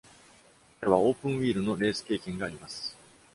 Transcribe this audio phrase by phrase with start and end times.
[0.79, 2.97] 彼はオープンウィールのレース経験があります。